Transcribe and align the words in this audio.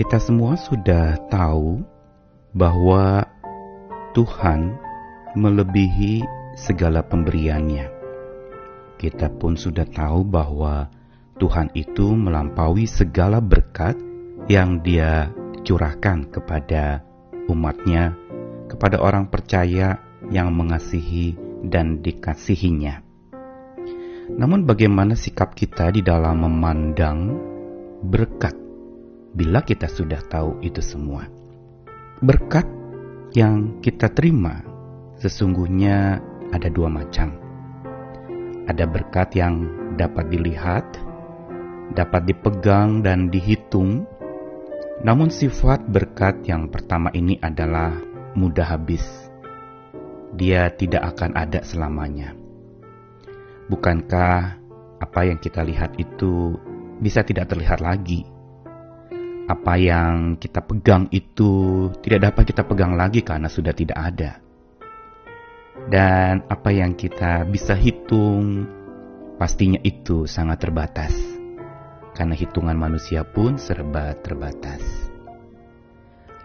Kita 0.00 0.16
semua 0.16 0.56
sudah 0.56 1.28
tahu 1.28 1.84
bahwa 2.56 3.20
Tuhan 4.16 4.80
melebihi 5.36 6.24
segala 6.56 7.04
pemberiannya. 7.04 7.84
Kita 8.96 9.28
pun 9.28 9.60
sudah 9.60 9.84
tahu 9.84 10.24
bahwa 10.24 10.88
Tuhan 11.36 11.68
itu 11.76 12.16
melampaui 12.16 12.88
segala 12.88 13.44
berkat 13.44 13.92
yang 14.48 14.80
dia 14.80 15.36
curahkan 15.68 16.32
kepada 16.32 17.04
umatnya, 17.52 18.16
kepada 18.72 19.04
orang 19.04 19.28
percaya 19.28 20.00
yang 20.32 20.48
mengasihi 20.56 21.36
dan 21.60 22.00
dikasihinya. 22.00 23.04
Namun 24.32 24.64
bagaimana 24.64 25.12
sikap 25.12 25.52
kita 25.52 25.92
di 25.92 26.00
dalam 26.00 26.40
memandang 26.40 27.36
berkat 28.00 28.59
bila 29.30 29.62
kita 29.62 29.86
sudah 29.86 30.18
tahu 30.26 30.58
itu 30.62 30.82
semua? 30.82 31.30
Berkat 32.18 32.66
yang 33.30 33.78
kita 33.78 34.10
terima 34.10 34.60
sesungguhnya 35.22 36.18
ada 36.50 36.66
dua 36.66 36.90
macam. 36.90 37.38
Ada 38.66 38.86
berkat 38.86 39.38
yang 39.38 39.66
dapat 39.94 40.30
dilihat, 40.30 40.86
dapat 41.94 42.26
dipegang 42.26 43.02
dan 43.06 43.30
dihitung. 43.30 44.06
Namun 45.00 45.32
sifat 45.32 45.88
berkat 45.88 46.44
yang 46.44 46.68
pertama 46.68 47.08
ini 47.16 47.38
adalah 47.40 47.96
mudah 48.36 48.66
habis. 48.76 49.02
Dia 50.36 50.70
tidak 50.74 51.16
akan 51.16 51.34
ada 51.34 51.64
selamanya. 51.66 52.36
Bukankah 53.70 54.60
apa 55.00 55.20
yang 55.24 55.38
kita 55.38 55.62
lihat 55.64 55.96
itu 55.96 56.58
bisa 57.00 57.24
tidak 57.24 57.48
terlihat 57.50 57.80
lagi? 57.80 58.39
Apa 59.50 59.74
yang 59.74 60.38
kita 60.38 60.62
pegang 60.62 61.10
itu 61.10 61.90
tidak 62.06 62.30
dapat 62.30 62.54
kita 62.54 62.62
pegang 62.62 62.94
lagi 62.94 63.26
karena 63.26 63.50
sudah 63.50 63.74
tidak 63.74 63.98
ada. 63.98 64.38
Dan 65.90 66.46
apa 66.46 66.70
yang 66.70 66.94
kita 66.94 67.42
bisa 67.50 67.74
hitung 67.74 68.70
pastinya 69.42 69.82
itu 69.82 70.30
sangat 70.30 70.62
terbatas. 70.62 71.10
Karena 72.14 72.38
hitungan 72.38 72.78
manusia 72.78 73.26
pun 73.26 73.58
serba 73.58 74.14
terbatas. 74.22 75.10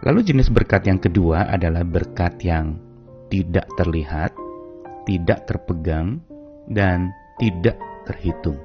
Lalu 0.01 0.25
jenis 0.25 0.49
berkat 0.49 0.89
yang 0.89 0.97
kedua 0.97 1.45
adalah 1.45 1.85
berkat 1.85 2.41
yang 2.41 2.81
tidak 3.29 3.69
terlihat, 3.77 4.33
tidak 5.05 5.45
terpegang, 5.45 6.25
dan 6.65 7.13
tidak 7.37 7.77
terhitung. 8.09 8.57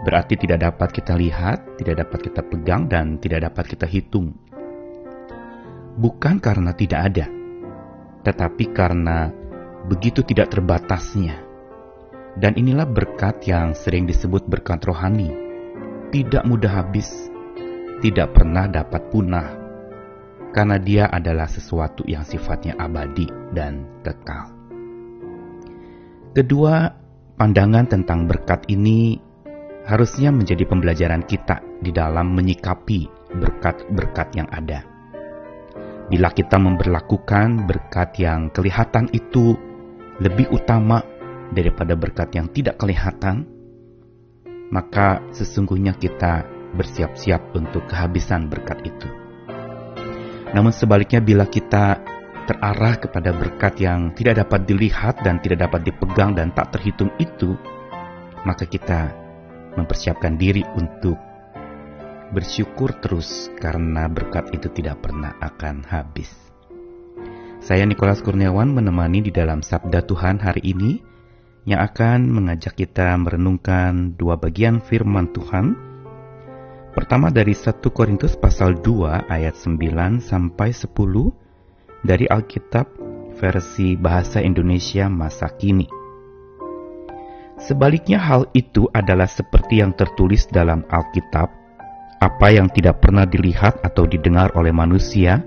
Berarti 0.00 0.32
tidak 0.40 0.64
dapat 0.64 0.96
kita 0.96 1.12
lihat, 1.12 1.76
tidak 1.76 2.08
dapat 2.08 2.32
kita 2.32 2.40
pegang, 2.40 2.88
dan 2.88 3.20
tidak 3.20 3.52
dapat 3.52 3.64
kita 3.76 3.84
hitung. 3.84 4.32
Bukan 6.00 6.40
karena 6.40 6.72
tidak 6.72 7.00
ada, 7.12 7.26
tetapi 8.24 8.72
karena 8.72 9.28
begitu 9.84 10.24
tidak 10.24 10.48
terbatasnya. 10.48 11.44
Dan 12.40 12.56
inilah 12.56 12.88
berkat 12.88 13.44
yang 13.44 13.76
sering 13.76 14.08
disebut 14.08 14.48
berkat 14.48 14.80
rohani. 14.88 15.28
Tidak 16.08 16.48
mudah 16.48 16.80
habis, 16.80 17.28
tidak 18.00 18.32
pernah 18.32 18.66
dapat 18.66 19.12
punah, 19.12 19.48
karena 20.56 20.80
dia 20.80 21.04
adalah 21.12 21.46
sesuatu 21.46 22.02
yang 22.08 22.24
sifatnya 22.24 22.74
abadi 22.80 23.28
dan 23.52 23.84
kekal. 24.02 24.50
Kedua, 26.34 26.88
pandangan 27.36 27.86
tentang 27.90 28.26
berkat 28.26 28.66
ini 28.70 29.29
harusnya 29.90 30.30
menjadi 30.30 30.62
pembelajaran 30.70 31.26
kita 31.26 31.58
di 31.82 31.90
dalam 31.90 32.30
menyikapi 32.38 33.10
berkat-berkat 33.34 34.38
yang 34.38 34.46
ada. 34.46 34.86
Bila 36.06 36.30
kita 36.30 36.62
memperlakukan 36.62 37.66
berkat 37.66 38.22
yang 38.22 38.54
kelihatan 38.54 39.10
itu 39.10 39.58
lebih 40.22 40.46
utama 40.54 41.02
daripada 41.50 41.98
berkat 41.98 42.30
yang 42.38 42.46
tidak 42.54 42.78
kelihatan, 42.78 43.46
maka 44.70 45.18
sesungguhnya 45.34 45.98
kita 45.98 46.46
bersiap-siap 46.78 47.50
untuk 47.58 47.90
kehabisan 47.90 48.46
berkat 48.46 48.78
itu. 48.86 49.10
Namun 50.54 50.70
sebaliknya 50.70 51.18
bila 51.18 51.46
kita 51.46 51.98
terarah 52.46 52.98
kepada 52.98 53.30
berkat 53.34 53.78
yang 53.82 54.14
tidak 54.14 54.46
dapat 54.46 54.66
dilihat 54.66 55.22
dan 55.22 55.38
tidak 55.42 55.66
dapat 55.66 55.86
dipegang 55.86 56.34
dan 56.34 56.50
tak 56.54 56.74
terhitung 56.74 57.10
itu, 57.22 57.54
maka 58.42 58.66
kita 58.66 59.19
mempersiapkan 59.74 60.34
diri 60.40 60.64
untuk 60.74 61.18
bersyukur 62.30 62.94
terus 63.02 63.50
karena 63.58 64.06
berkat 64.06 64.54
itu 64.54 64.70
tidak 64.70 65.02
pernah 65.02 65.34
akan 65.42 65.82
habis. 65.86 66.30
Saya 67.60 67.84
Nikolas 67.84 68.24
Kurniawan 68.24 68.72
menemani 68.72 69.20
di 69.20 69.32
dalam 69.34 69.60
Sabda 69.60 70.00
Tuhan 70.06 70.40
hari 70.40 70.64
ini 70.64 71.02
yang 71.68 71.84
akan 71.84 72.32
mengajak 72.32 72.72
kita 72.72 73.12
merenungkan 73.20 74.16
dua 74.16 74.40
bagian 74.40 74.80
firman 74.80 75.28
Tuhan. 75.36 75.76
Pertama 76.96 77.30
dari 77.30 77.54
1 77.54 77.84
Korintus 77.94 78.34
pasal 78.34 78.82
2 78.82 79.30
ayat 79.30 79.54
9 79.54 80.24
sampai 80.24 80.74
10 80.74 80.90
dari 82.02 82.26
Alkitab 82.26 82.86
versi 83.38 83.94
bahasa 83.94 84.42
Indonesia 84.42 85.06
masa 85.06 85.52
kini. 85.54 85.99
Sebaliknya 87.60 88.16
hal 88.16 88.48
itu 88.56 88.88
adalah 88.96 89.28
seperti 89.28 89.84
yang 89.84 89.92
tertulis 89.92 90.48
dalam 90.48 90.80
Alkitab, 90.88 91.48
apa 92.20 92.46
yang 92.48 92.72
tidak 92.72 93.04
pernah 93.04 93.28
dilihat 93.28 93.84
atau 93.84 94.08
didengar 94.08 94.56
oleh 94.56 94.72
manusia, 94.72 95.44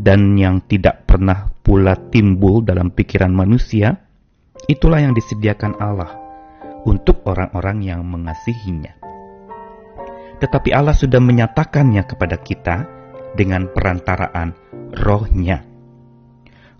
dan 0.00 0.32
yang 0.40 0.64
tidak 0.64 1.04
pernah 1.04 1.52
pula 1.60 1.94
timbul 2.08 2.64
dalam 2.64 2.88
pikiran 2.88 3.30
manusia, 3.30 4.00
itulah 4.64 5.04
yang 5.04 5.12
disediakan 5.12 5.76
Allah 5.76 6.16
untuk 6.88 7.20
orang-orang 7.28 7.84
yang 7.84 8.00
mengasihinya. 8.02 8.96
Tetapi 10.40 10.74
Allah 10.74 10.96
sudah 10.96 11.22
menyatakannya 11.22 12.02
kepada 12.02 12.40
kita 12.40 12.76
dengan 13.38 13.70
perantaraan 13.70 14.56
rohnya. 14.98 15.62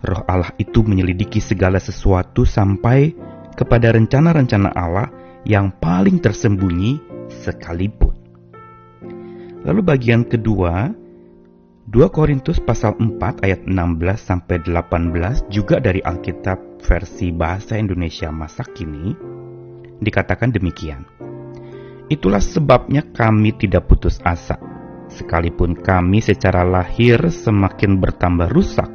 Roh 0.03 0.27
Allah 0.27 0.51
itu 0.59 0.83
menyelidiki 0.83 1.39
segala 1.39 1.79
sesuatu 1.79 2.43
sampai 2.43 3.15
kepada 3.53 3.93
rencana-rencana 3.93 4.69
Allah 4.73 5.09
yang 5.47 5.71
paling 5.79 6.19
tersembunyi 6.19 6.99
sekalipun. 7.29 8.13
Lalu 9.63 9.81
bagian 9.81 10.27
kedua, 10.27 10.91
2 11.83 11.99
Korintus 12.15 12.63
pasal 12.63 12.95
4 12.95 13.43
ayat 13.43 13.67
16 13.67 13.75
sampai 14.15 14.59
18 14.63 15.51
juga 15.51 15.83
dari 15.83 15.99
Alkitab 15.99 16.79
versi 16.83 17.31
bahasa 17.31 17.79
Indonesia 17.79 18.31
masa 18.31 18.63
kini 18.67 19.15
dikatakan 20.03 20.51
demikian. 20.51 21.07
Itulah 22.11 22.43
sebabnya 22.43 23.03
kami 23.15 23.55
tidak 23.55 23.87
putus 23.87 24.19
asa, 24.27 24.59
sekalipun 25.07 25.79
kami 25.79 26.19
secara 26.19 26.67
lahir 26.67 27.19
semakin 27.31 27.99
bertambah 27.99 28.51
rusak, 28.51 28.91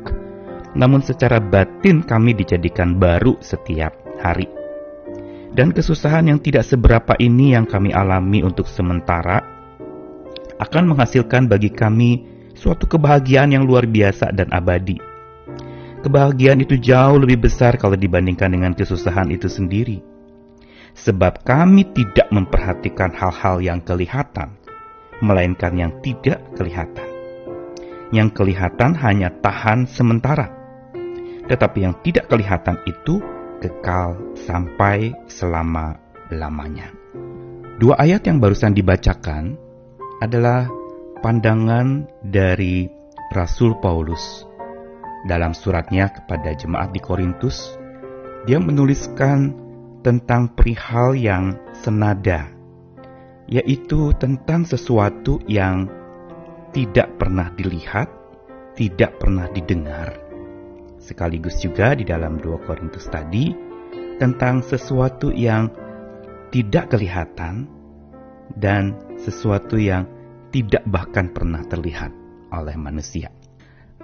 namun 0.77 1.01
secara 1.01 1.41
batin 1.41 2.05
kami 2.05 2.37
dijadikan 2.37 3.01
baru 3.01 3.41
setiap 3.41 3.98
hari. 4.21 4.47
Dan 5.49 5.73
kesusahan 5.73 6.29
yang 6.29 6.39
tidak 6.39 6.69
seberapa 6.69 7.17
ini 7.17 7.57
yang 7.57 7.65
kami 7.65 7.91
alami 7.91 8.45
untuk 8.45 8.69
sementara 8.69 9.41
akan 10.59 10.85
menghasilkan 10.93 11.47
bagi 11.47 11.71
kami 11.73 12.27
suatu 12.59 12.91
kebahagiaan 12.91 13.55
yang 13.55 13.65
luar 13.65 13.87
biasa 13.87 14.35
dan 14.35 14.51
abadi. 14.51 14.99
Kebahagiaan 15.99 16.63
itu 16.63 16.79
jauh 16.79 17.19
lebih 17.19 17.51
besar 17.51 17.75
kalau 17.75 17.99
dibandingkan 17.99 18.51
dengan 18.55 18.75
kesusahan 18.75 19.31
itu 19.35 19.51
sendiri. 19.51 19.99
Sebab 20.99 21.47
kami 21.47 21.87
tidak 21.95 22.27
memperhatikan 22.35 23.15
hal-hal 23.15 23.63
yang 23.63 23.79
kelihatan, 23.83 24.59
melainkan 25.23 25.75
yang 25.79 25.95
tidak 26.03 26.43
kelihatan. 26.59 27.07
Yang 28.11 28.35
kelihatan 28.35 28.99
hanya 28.99 29.31
tahan 29.31 29.87
sementara, 29.87 30.51
tetapi 31.47 31.87
yang 31.87 31.95
tidak 32.03 32.27
kelihatan 32.27 32.79
itu 32.87 33.23
kekal 33.59 34.19
sampai 34.35 35.15
selama-lamanya. 35.31 36.95
Dua 37.79 37.95
ayat 37.95 38.27
yang 38.27 38.43
barusan 38.43 38.75
dibacakan 38.75 39.55
adalah 40.19 40.67
pandangan 41.23 42.11
dari 42.27 42.91
Rasul 43.31 43.79
Paulus. 43.79 44.43
Dalam 45.27 45.55
suratnya 45.55 46.11
kepada 46.11 46.55
jemaat 46.55 46.95
di 46.95 47.03
Korintus, 47.03 47.75
dia 48.47 48.59
menuliskan 48.63 49.55
tentang 50.03 50.55
perihal 50.55 51.19
yang 51.19 51.59
senada, 51.75 52.51
yaitu 53.51 54.15
tentang 54.19 54.63
sesuatu 54.63 55.43
yang 55.51 55.91
tidak 56.71 57.19
pernah 57.19 57.51
dilihat, 57.55 58.07
tidak 58.79 59.19
pernah 59.19 59.51
didengar, 59.51 60.28
sekaligus 61.09 61.57
juga 61.65 61.97
di 61.97 62.05
dalam 62.05 62.37
2 62.37 62.69
Korintus 62.69 63.09
tadi 63.09 63.49
tentang 64.21 64.61
sesuatu 64.61 65.33
yang 65.33 65.73
tidak 66.53 66.93
kelihatan 66.93 67.65
dan 68.53 68.93
sesuatu 69.17 69.81
yang 69.81 70.05
tidak 70.53 70.85
bahkan 70.89 71.33
pernah 71.33 71.65
terlihat 71.65 72.13
oleh 72.53 72.77
manusia. 72.77 73.33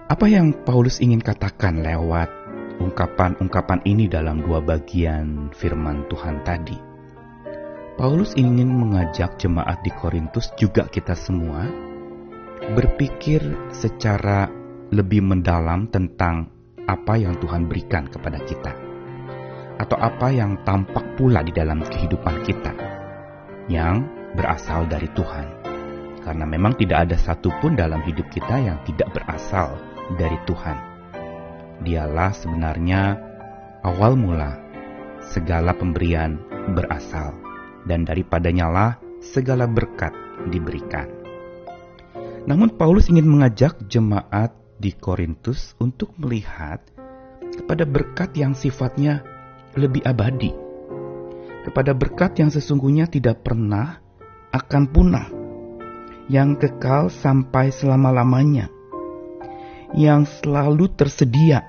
Apa 0.05 0.29
yang 0.29 0.53
Paulus 0.65 1.01
ingin 1.01 1.21
katakan 1.21 1.81
lewat 1.81 2.29
ungkapan-ungkapan 2.77 3.81
ini 3.89 4.05
dalam 4.05 4.45
dua 4.45 4.61
bagian 4.61 5.49
firman 5.57 6.05
Tuhan 6.13 6.45
tadi? 6.45 6.77
Paulus 7.95 8.37
ingin 8.37 8.69
mengajak 8.69 9.39
jemaat 9.41 9.81
di 9.81 9.89
Korintus 9.95 10.53
juga 10.61 10.85
kita 10.91 11.17
semua 11.17 11.65
berpikir 12.75 13.41
secara 13.73 14.51
lebih 14.93 15.25
mendalam 15.25 15.89
tentang 15.89 16.54
apa 16.85 17.17
yang 17.17 17.37
Tuhan 17.41 17.69
berikan 17.69 18.09
kepada 18.09 18.41
kita, 18.45 18.73
atau 19.81 19.97
apa 19.99 20.31
yang 20.31 20.61
tampak 20.63 21.17
pula 21.17 21.41
di 21.41 21.51
dalam 21.51 21.81
kehidupan 21.83 22.45
kita 22.45 22.73
yang 23.73 24.05
berasal 24.37 24.85
dari 24.89 25.09
Tuhan, 25.13 25.47
karena 26.25 26.45
memang 26.45 26.77
tidak 26.77 27.09
ada 27.09 27.17
satupun 27.17 27.77
dalam 27.77 28.05
hidup 28.05 28.29
kita 28.29 28.57
yang 28.61 28.79
tidak 28.85 29.13
berasal 29.13 29.77
dari 30.21 30.37
Tuhan. 30.45 30.79
Dialah 31.85 32.33
sebenarnya 32.33 33.19
awal 33.83 34.17
mula 34.17 34.57
segala 35.21 35.73
pemberian 35.77 36.37
berasal, 36.73 37.37
dan 37.85 38.09
daripadanya 38.09 38.67
lah 38.69 38.91
segala 39.21 39.65
berkat 39.69 40.13
diberikan. 40.49 41.09
Namun 42.45 42.77
Paulus 42.77 43.09
ingin 43.09 43.25
mengajak 43.25 43.81
jemaat 43.89 44.53
di 44.79 44.95
Korintus 44.95 45.79
untuk 45.79 46.15
melihat 46.19 46.83
kepada 47.55 47.87
berkat 47.87 48.35
yang 48.35 48.53
sifatnya 48.53 49.23
lebih 49.79 50.03
abadi, 50.03 50.51
kepada 51.67 51.95
berkat 51.95 52.39
yang 52.39 52.51
sesungguhnya 52.51 53.07
tidak 53.07 53.43
pernah 53.47 54.03
akan 54.55 54.83
punah, 54.91 55.29
yang 56.31 56.55
kekal 56.59 57.11
sampai 57.11 57.75
selama-lamanya, 57.75 58.71
yang 59.95 60.27
selalu 60.27 60.91
tersedia, 60.95 61.63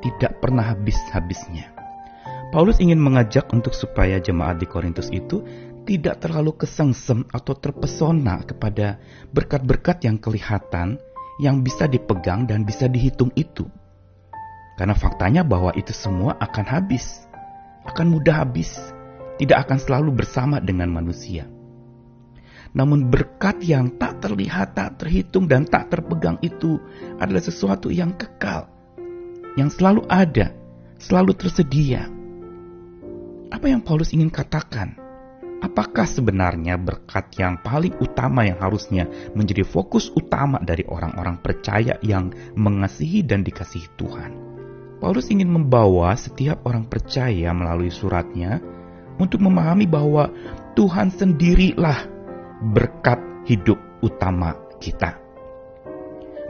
tidak 0.00 0.40
pernah 0.40 0.72
habis-habisnya. 0.72 1.72
Paulus 2.50 2.82
ingin 2.82 2.98
mengajak 2.98 3.46
untuk 3.54 3.70
supaya 3.76 4.18
jemaat 4.18 4.58
di 4.58 4.66
Korintus 4.66 5.06
itu 5.14 5.38
tidak 5.86 6.22
terlalu 6.22 6.58
kesengsem 6.58 7.24
atau 7.30 7.54
terpesona 7.56 8.42
kepada 8.42 8.98
berkat-berkat 9.30 10.04
yang 10.04 10.18
kelihatan, 10.18 10.98
yang 11.40 11.64
bisa 11.64 11.88
dipegang 11.88 12.44
dan 12.44 12.68
bisa 12.68 12.84
dihitung 12.84 13.32
itu. 13.32 13.64
Karena 14.76 14.92
faktanya 14.92 15.40
bahwa 15.40 15.72
itu 15.72 15.96
semua 15.96 16.36
akan 16.36 16.64
habis, 16.68 17.24
akan 17.88 18.12
mudah 18.12 18.44
habis, 18.44 18.76
tidak 19.40 19.64
akan 19.64 19.78
selalu 19.80 20.20
bersama 20.20 20.60
dengan 20.60 20.92
manusia. 20.92 21.48
Namun 22.76 23.08
berkat 23.08 23.64
yang 23.64 23.96
tak 23.96 24.20
terlihat, 24.20 24.76
tak 24.76 25.00
terhitung, 25.00 25.48
dan 25.48 25.64
tak 25.66 25.90
terpegang 25.90 26.36
itu 26.44 26.76
adalah 27.18 27.42
sesuatu 27.42 27.88
yang 27.90 28.14
kekal, 28.14 28.68
yang 29.56 29.72
selalu 29.72 30.06
ada, 30.06 30.54
selalu 31.00 31.34
tersedia. 31.34 32.06
Apa 33.50 33.66
yang 33.66 33.82
Paulus 33.82 34.14
ingin 34.14 34.30
katakan? 34.30 34.99
Apakah 35.60 36.08
sebenarnya 36.08 36.80
berkat 36.80 37.36
yang 37.36 37.60
paling 37.60 37.92
utama 38.00 38.48
yang 38.48 38.56
harusnya 38.64 39.04
menjadi 39.36 39.60
fokus 39.60 40.08
utama 40.16 40.56
dari 40.56 40.88
orang-orang 40.88 41.36
percaya 41.36 42.00
yang 42.00 42.32
mengasihi 42.56 43.20
dan 43.20 43.44
dikasihi 43.44 43.92
Tuhan? 44.00 44.32
Paulus 45.04 45.28
ingin 45.28 45.52
membawa 45.52 46.16
setiap 46.16 46.64
orang 46.64 46.88
percaya 46.88 47.52
melalui 47.52 47.92
suratnya 47.92 48.56
untuk 49.20 49.44
memahami 49.44 49.84
bahwa 49.84 50.32
Tuhan 50.72 51.12
sendirilah 51.12 52.08
berkat 52.72 53.20
hidup 53.44 53.76
utama 54.00 54.56
kita. 54.80 55.20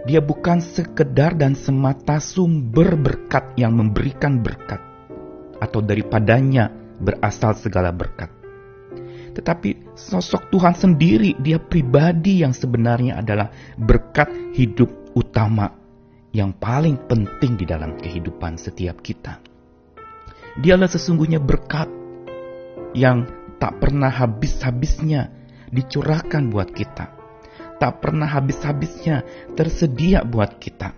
Dia 0.07 0.23
bukan 0.23 0.63
sekedar 0.63 1.35
dan 1.35 1.59
semata 1.59 2.23
sumber 2.23 2.95
berkat 2.95 3.59
yang 3.59 3.75
memberikan 3.75 4.39
berkat, 4.39 4.79
atau 5.59 5.83
daripadanya 5.83 6.71
berasal 7.03 7.59
segala 7.59 7.91
berkat 7.91 8.40
tetapi 9.31 9.95
sosok 9.95 10.51
Tuhan 10.51 10.75
sendiri, 10.75 11.39
dia 11.39 11.63
pribadi 11.63 12.43
yang 12.43 12.51
sebenarnya 12.51 13.23
adalah 13.23 13.51
berkat 13.79 14.31
hidup 14.55 14.91
utama 15.15 15.71
yang 16.31 16.55
paling 16.55 16.99
penting 17.07 17.59
di 17.59 17.67
dalam 17.67 17.99
kehidupan 17.99 18.59
setiap 18.59 19.03
kita. 19.03 19.39
Dialah 20.59 20.91
sesungguhnya 20.91 21.39
berkat 21.39 21.87
yang 22.95 23.27
tak 23.63 23.79
pernah 23.79 24.11
habis-habisnya 24.11 25.31
dicurahkan 25.71 26.51
buat 26.51 26.75
kita. 26.75 27.15
Tak 27.79 28.03
pernah 28.03 28.29
habis-habisnya 28.29 29.23
tersedia 29.55 30.27
buat 30.27 30.59
kita. 30.59 30.93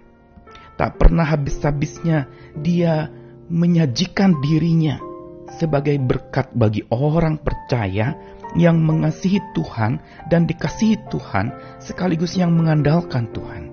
Tak 0.80 0.98
pernah 0.98 1.22
habis-habisnya 1.28 2.26
dia 2.58 3.12
menyajikan 3.52 4.40
dirinya 4.40 5.11
sebagai 5.56 5.96
berkat 6.00 6.52
bagi 6.56 6.84
orang 6.92 7.40
percaya 7.40 8.16
yang 8.52 8.80
mengasihi 8.84 9.40
Tuhan 9.56 10.00
dan 10.28 10.44
dikasihi 10.44 11.08
Tuhan 11.08 11.78
sekaligus 11.80 12.36
yang 12.36 12.52
mengandalkan 12.52 13.32
Tuhan. 13.32 13.72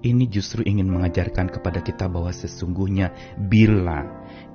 Ini 0.00 0.32
justru 0.32 0.64
ingin 0.64 0.88
mengajarkan 0.88 1.52
kepada 1.52 1.84
kita 1.84 2.08
bahwa 2.08 2.32
sesungguhnya 2.32 3.12
bila 3.36 4.00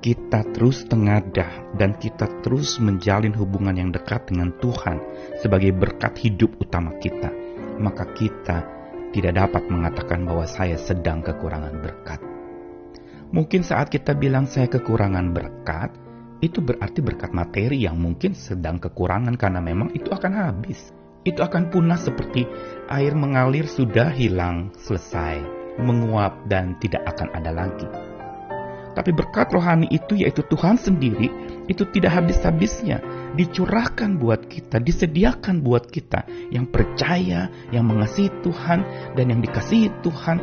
kita 0.02 0.42
terus 0.50 0.82
tengadah 0.90 1.70
dan 1.78 1.94
kita 2.02 2.26
terus 2.42 2.82
menjalin 2.82 3.30
hubungan 3.30 3.78
yang 3.78 3.90
dekat 3.94 4.26
dengan 4.26 4.50
Tuhan 4.58 4.98
sebagai 5.38 5.70
berkat 5.70 6.18
hidup 6.18 6.50
utama 6.58 6.98
kita, 6.98 7.30
maka 7.78 8.10
kita 8.10 8.66
tidak 9.14 9.38
dapat 9.38 9.62
mengatakan 9.70 10.26
bahwa 10.26 10.50
saya 10.50 10.74
sedang 10.82 11.22
kekurangan 11.22 11.78
berkat. 11.78 12.20
Mungkin 13.30 13.62
saat 13.62 13.86
kita 13.86 14.18
bilang 14.18 14.50
saya 14.50 14.66
kekurangan 14.66 15.30
berkat, 15.30 15.94
itu 16.44 16.60
berarti 16.60 17.00
berkat 17.00 17.32
materi 17.32 17.88
yang 17.88 17.96
mungkin 17.96 18.36
sedang 18.36 18.76
kekurangan 18.76 19.34
karena 19.40 19.60
memang 19.64 19.92
itu 19.96 20.12
akan 20.12 20.32
habis. 20.36 20.92
Itu 21.26 21.42
akan 21.42 21.74
punah 21.74 21.98
seperti 21.98 22.46
air 22.86 23.16
mengalir 23.16 23.66
sudah 23.66 24.14
hilang, 24.14 24.70
selesai, 24.78 25.42
menguap 25.80 26.46
dan 26.46 26.78
tidak 26.78 27.02
akan 27.08 27.28
ada 27.34 27.50
lagi. 27.50 27.88
Tapi 28.96 29.12
berkat 29.12 29.52
rohani 29.52 29.92
itu 29.92 30.16
yaitu 30.16 30.40
Tuhan 30.48 30.80
sendiri 30.80 31.28
itu 31.68 31.84
tidak 31.92 32.16
habis-habisnya 32.16 33.04
dicurahkan 33.36 34.16
buat 34.16 34.48
kita, 34.48 34.80
disediakan 34.80 35.60
buat 35.60 35.92
kita 35.92 36.24
yang 36.48 36.64
percaya, 36.72 37.52
yang 37.68 37.84
mengasihi 37.84 38.32
Tuhan 38.40 39.12
dan 39.12 39.24
yang 39.28 39.44
dikasihi 39.44 40.00
Tuhan 40.00 40.38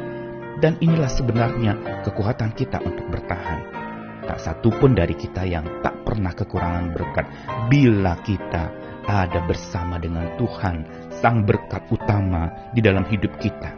dan 0.62 0.78
inilah 0.78 1.10
sebenarnya 1.10 2.06
kekuatan 2.06 2.54
kita 2.54 2.78
untuk 2.86 3.10
bertahan. 3.10 3.83
Tak 4.24 4.40
satu 4.40 4.72
pun 4.72 4.96
dari 4.96 5.14
kita 5.14 5.44
yang 5.44 5.84
tak 5.84 6.08
pernah 6.08 6.32
kekurangan 6.32 6.96
berkat 6.96 7.26
bila 7.68 8.16
kita 8.24 8.72
ada 9.04 9.44
bersama 9.44 10.00
dengan 10.00 10.32
Tuhan, 10.40 10.88
sang 11.12 11.44
berkat 11.44 11.84
utama 11.92 12.72
di 12.72 12.80
dalam 12.80 13.04
hidup 13.08 13.36
kita. 13.40 13.76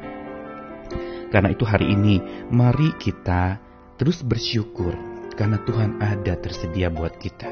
Karena 1.33 1.49
itu 1.49 1.65
hari 1.65 1.91
ini 1.91 2.21
mari 2.53 2.93
kita 2.95 3.57
terus 3.97 4.21
bersyukur 4.21 4.93
karena 5.33 5.59
Tuhan 5.65 5.99
ada 5.99 6.37
tersedia 6.39 6.87
buat 6.93 7.17
kita. 7.17 7.49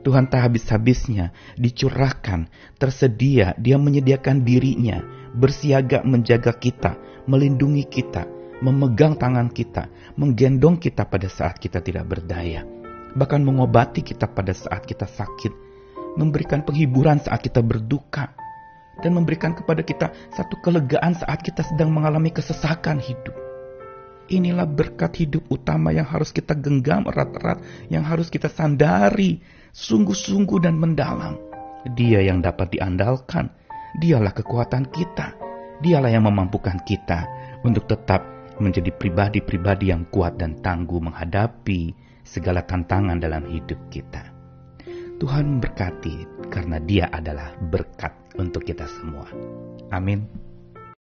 Tuhan 0.00 0.32
tak 0.32 0.48
habis-habisnya 0.48 1.32
dicurahkan, 1.60 2.48
tersedia, 2.80 3.52
dia 3.60 3.76
menyediakan 3.76 4.40
dirinya, 4.40 5.04
bersiaga 5.36 6.00
menjaga 6.08 6.56
kita, 6.56 6.96
melindungi 7.28 7.84
kita, 7.84 8.24
memegang 8.60 9.16
tangan 9.16 9.48
kita, 9.48 9.88
menggendong 10.20 10.76
kita 10.76 11.08
pada 11.08 11.28
saat 11.28 11.56
kita 11.56 11.80
tidak 11.80 12.06
berdaya, 12.08 12.64
bahkan 13.16 13.40
mengobati 13.40 14.04
kita 14.04 14.28
pada 14.28 14.52
saat 14.52 14.84
kita 14.84 15.08
sakit, 15.08 15.52
memberikan 16.20 16.60
penghiburan 16.64 17.20
saat 17.20 17.40
kita 17.40 17.64
berduka, 17.64 18.32
dan 19.00 19.16
memberikan 19.16 19.56
kepada 19.56 19.80
kita 19.80 20.12
satu 20.36 20.60
kelegaan 20.60 21.16
saat 21.16 21.40
kita 21.40 21.64
sedang 21.64 21.88
mengalami 21.88 22.28
kesesakan 22.28 23.00
hidup. 23.00 23.32
Inilah 24.30 24.68
berkat 24.68 25.18
hidup 25.18 25.42
utama 25.50 25.90
yang 25.90 26.06
harus 26.06 26.30
kita 26.30 26.54
genggam 26.54 27.02
erat-erat, 27.08 27.58
yang 27.90 28.06
harus 28.06 28.30
kita 28.30 28.46
sandari 28.46 29.42
sungguh-sungguh 29.74 30.62
dan 30.62 30.78
mendalam. 30.78 31.34
Dia 31.98 32.22
yang 32.22 32.38
dapat 32.38 32.76
diandalkan, 32.76 33.50
dialah 33.98 34.30
kekuatan 34.30 34.86
kita, 34.92 35.34
dialah 35.82 36.14
yang 36.14 36.30
memampukan 36.30 36.78
kita 36.86 37.26
untuk 37.66 37.90
tetap 37.90 38.39
menjadi 38.60 38.92
pribadi-pribadi 38.92 39.90
yang 39.90 40.04
kuat 40.12 40.36
dan 40.36 40.60
tangguh 40.60 41.00
menghadapi 41.00 41.96
segala 42.22 42.62
tantangan 42.62 43.18
dalam 43.18 43.48
hidup 43.48 43.80
kita. 43.88 44.30
Tuhan 45.20 45.60
memberkati 45.60 46.48
karena 46.48 46.80
Dia 46.80 47.12
adalah 47.12 47.52
berkat 47.68 48.12
untuk 48.40 48.64
kita 48.64 48.88
semua. 48.88 49.28
Amin. 49.92 50.49